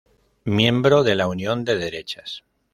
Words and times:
Miembro 0.45 1.03
de 1.03 1.13
la 1.13 1.27
Unión 1.27 1.63
de 1.63 1.77
Derechas. 1.77 2.43